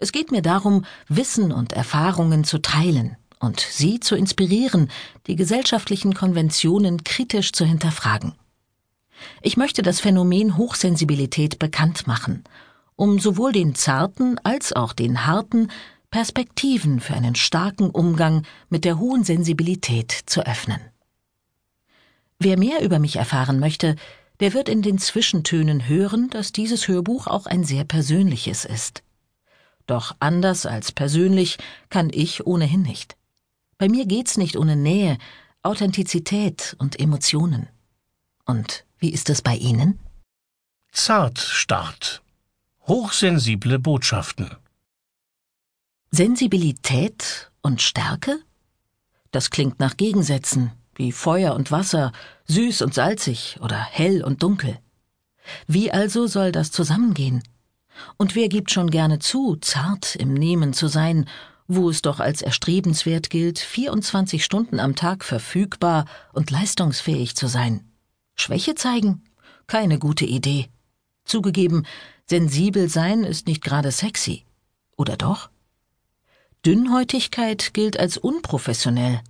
[0.00, 4.90] Es geht mir darum, Wissen und Erfahrungen zu teilen und Sie zu inspirieren,
[5.26, 8.32] die gesellschaftlichen Konventionen kritisch zu hinterfragen.
[9.42, 12.44] Ich möchte das Phänomen Hochsensibilität bekannt machen,
[12.96, 15.68] um sowohl den zarten als auch den harten
[16.10, 20.80] Perspektiven für einen starken Umgang mit der hohen Sensibilität zu öffnen.
[22.38, 23.96] Wer mehr über mich erfahren möchte,
[24.40, 29.02] der wird in den Zwischentönen hören, dass dieses Hörbuch auch ein sehr persönliches ist.
[29.90, 31.58] Doch anders als persönlich
[31.88, 33.16] kann ich ohnehin nicht.
[33.76, 35.18] Bei mir geht's nicht ohne Nähe,
[35.64, 37.68] Authentizität und Emotionen.
[38.44, 39.98] Und wie ist es bei Ihnen?
[40.92, 42.22] Zartstart.
[42.86, 44.54] Hochsensible Botschaften.
[46.12, 48.38] Sensibilität und Stärke?
[49.32, 52.12] Das klingt nach Gegensätzen, wie Feuer und Wasser,
[52.46, 54.78] süß und salzig oder hell und dunkel.
[55.66, 57.42] Wie also soll das zusammengehen?
[58.16, 61.26] Und wer gibt schon gerne zu, zart im Nehmen zu sein,
[61.68, 67.84] wo es doch als erstrebenswert gilt, 24 Stunden am Tag verfügbar und leistungsfähig zu sein?
[68.34, 69.22] Schwäche zeigen?
[69.66, 70.68] Keine gute Idee.
[71.24, 71.86] Zugegeben,
[72.26, 74.44] sensibel sein ist nicht gerade sexy.
[74.96, 75.50] Oder doch?
[76.66, 79.20] Dünnhäutigkeit gilt als unprofessionell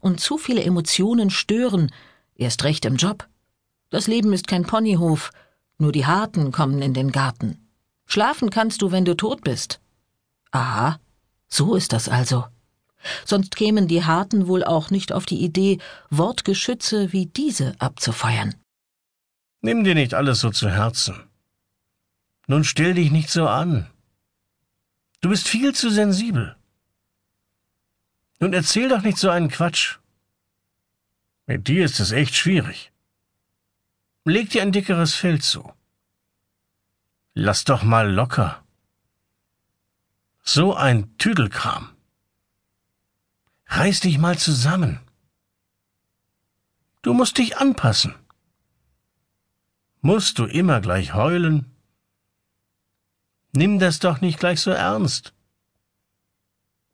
[0.00, 1.90] und zu viele Emotionen stören,
[2.34, 3.28] erst recht im Job.
[3.90, 5.30] Das Leben ist kein Ponyhof,
[5.78, 7.67] nur die Harten kommen in den Garten.
[8.08, 9.80] Schlafen kannst du, wenn du tot bist.
[10.50, 10.98] Aha,
[11.46, 12.46] so ist das also.
[13.24, 15.78] Sonst kämen die Harten wohl auch nicht auf die Idee,
[16.10, 18.54] Wortgeschütze wie diese abzufeuern.
[19.60, 21.22] Nimm dir nicht alles so zu Herzen.
[22.46, 23.90] Nun stell dich nicht so an.
[25.20, 26.56] Du bist viel zu sensibel.
[28.40, 29.98] Nun erzähl doch nicht so einen Quatsch.
[31.46, 32.90] Mit dir ist es echt schwierig.
[34.24, 35.72] Leg dir ein dickeres Fell zu.
[37.40, 38.64] Lass doch mal locker.
[40.42, 41.94] So ein Tüdelkram.
[43.66, 44.98] Reiß dich mal zusammen.
[47.02, 48.12] Du musst dich anpassen.
[50.00, 51.70] Musst du immer gleich heulen?
[53.52, 55.32] Nimm das doch nicht gleich so ernst.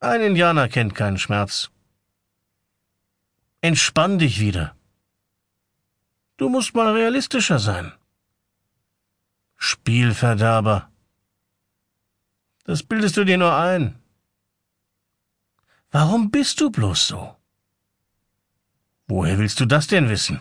[0.00, 1.70] Ein Indianer kennt keinen Schmerz.
[3.60, 4.74] Entspann dich wieder.
[6.36, 7.92] Du musst mal realistischer sein.
[9.64, 10.90] Spielverderber.
[12.64, 13.94] Das bildest du dir nur ein.
[15.92, 17.36] Warum bist du bloß so?
[19.06, 20.40] Woher willst du das denn wissen?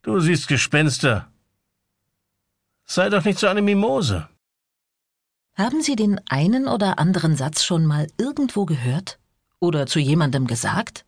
[0.00, 1.30] Du siehst Gespenster.
[2.86, 4.26] Sei doch nicht so eine Mimose.
[5.54, 9.18] Haben Sie den einen oder anderen Satz schon mal irgendwo gehört?
[9.60, 11.04] Oder zu jemandem gesagt?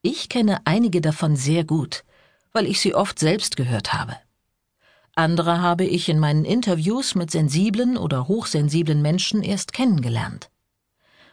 [0.00, 2.04] Ich kenne einige davon sehr gut,
[2.52, 4.16] weil ich sie oft selbst gehört habe.
[5.20, 10.48] Andere habe ich in meinen Interviews mit sensiblen oder hochsensiblen Menschen erst kennengelernt.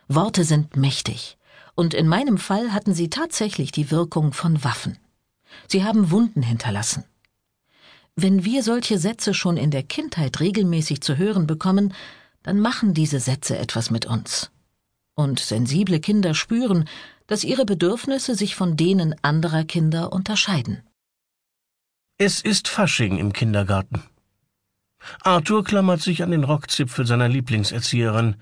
[0.10, 1.38] Worte sind mächtig,
[1.74, 4.98] und in meinem Fall hatten sie tatsächlich die Wirkung von Waffen.
[5.70, 7.06] Sie haben Wunden hinterlassen.
[8.18, 11.94] Wenn wir solche Sätze schon in der Kindheit regelmäßig zu hören bekommen,
[12.44, 14.52] dann machen diese Sätze etwas mit uns.
[15.16, 16.90] Und sensible Kinder spüren,
[17.26, 20.84] dass ihre Bedürfnisse sich von denen anderer Kinder unterscheiden.
[22.20, 24.02] Es ist Fasching im Kindergarten.
[25.22, 28.38] Arthur klammert sich an den Rockzipfel seiner Lieblingserzieherin.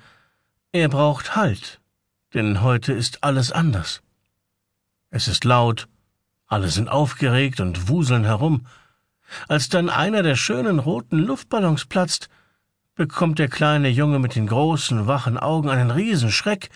[0.72, 1.82] Er braucht Halt,
[2.34, 4.02] denn heute ist alles anders.
[5.10, 5.90] Es ist laut,
[6.48, 8.66] alle sind aufgeregt und wuseln herum,
[9.50, 12.30] als dann einer der schönen roten Luftballons platzt,
[12.96, 16.70] bekommt der kleine Junge mit den großen, wachen Augen einen Riesenschreck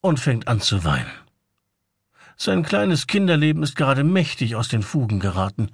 [0.00, 1.10] und fängt an zu weinen.
[2.36, 5.72] Sein kleines Kinderleben ist gerade mächtig aus den Fugen geraten.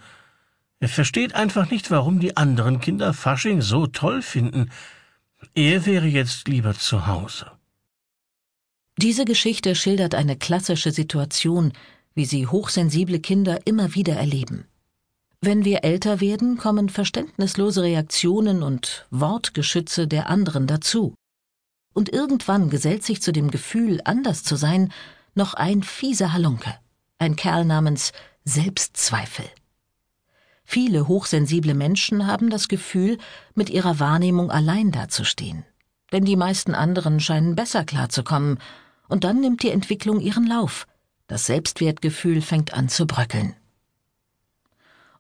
[0.80, 4.70] Er versteht einfach nicht, warum die anderen Kinder Fasching so toll finden.
[5.54, 7.50] Er wäre jetzt lieber zu Hause.
[8.96, 11.72] Diese Geschichte schildert eine klassische Situation,
[12.14, 14.66] wie sie hochsensible Kinder immer wieder erleben.
[15.40, 21.14] Wenn wir älter werden, kommen verständnislose Reaktionen und Wortgeschütze der anderen dazu.
[21.94, 24.92] Und irgendwann gesellt sich zu dem Gefühl, anders zu sein,
[25.34, 26.74] noch ein fieser Halunke,
[27.18, 28.12] ein Kerl namens
[28.44, 29.44] Selbstzweifel.
[30.70, 33.16] Viele hochsensible Menschen haben das Gefühl,
[33.54, 35.64] mit ihrer Wahrnehmung allein dazustehen.
[36.12, 38.58] Denn die meisten anderen scheinen besser klarzukommen,
[39.08, 40.86] und dann nimmt die Entwicklung ihren Lauf.
[41.26, 43.56] Das Selbstwertgefühl fängt an zu bröckeln.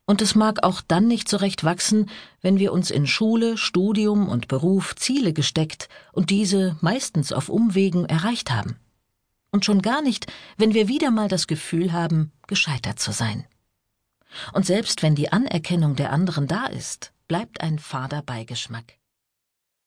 [0.04, 2.10] Und es mag auch dann nicht so recht wachsen,
[2.42, 8.04] wenn wir uns in Schule, Studium und Beruf Ziele gesteckt und diese meistens auf Umwegen
[8.04, 8.76] erreicht haben.
[9.50, 13.46] Und schon gar nicht, wenn wir wieder mal das Gefühl haben, gescheitert zu sein.
[14.52, 18.97] Und selbst wenn die Anerkennung der anderen da ist, bleibt ein fader Beigeschmack.